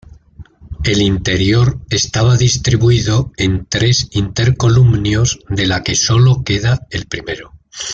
El 0.83 0.99
interior 1.03 1.77
estaba 1.91 2.35
distribuido 2.35 3.31
en 3.37 3.67
tres 3.67 4.07
intercolumnios 4.13 5.37
de 5.47 5.67
la 5.67 5.83
que 5.83 5.93
solo 5.93 6.41
queda 6.43 6.87
el 6.89 7.05
primero. 7.05 7.51